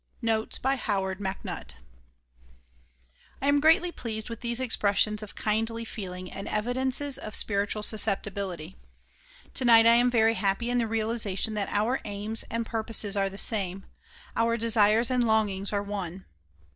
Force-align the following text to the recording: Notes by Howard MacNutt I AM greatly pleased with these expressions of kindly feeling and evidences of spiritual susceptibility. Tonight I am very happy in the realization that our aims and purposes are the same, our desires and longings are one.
Notes 0.23 0.57
by 0.57 0.77
Howard 0.77 1.19
MacNutt 1.19 1.75
I 3.39 3.47
AM 3.47 3.59
greatly 3.59 3.91
pleased 3.91 4.31
with 4.31 4.41
these 4.41 4.59
expressions 4.59 5.21
of 5.21 5.35
kindly 5.35 5.85
feeling 5.85 6.31
and 6.31 6.47
evidences 6.47 7.19
of 7.19 7.35
spiritual 7.35 7.83
susceptibility. 7.83 8.77
Tonight 9.53 9.85
I 9.85 9.93
am 9.93 10.09
very 10.09 10.33
happy 10.33 10.71
in 10.71 10.79
the 10.79 10.87
realization 10.87 11.53
that 11.53 11.69
our 11.69 12.01
aims 12.03 12.41
and 12.49 12.65
purposes 12.65 13.15
are 13.15 13.29
the 13.29 13.37
same, 13.37 13.85
our 14.35 14.57
desires 14.57 15.11
and 15.11 15.27
longings 15.27 15.71
are 15.71 15.83
one. 15.83 16.25